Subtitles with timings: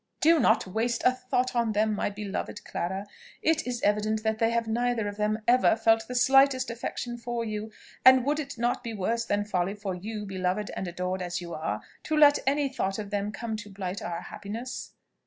[0.19, 3.05] "Do not waste a thought on them, my beloved Clara!
[3.43, 7.45] It is evident that they have neither of them ever felt the slightest affection for
[7.45, 7.71] you;
[8.03, 11.53] and would it not be worse than folly for you, beloved and adored as you
[11.53, 14.93] are, to let any thought of them come to blight our happiness?"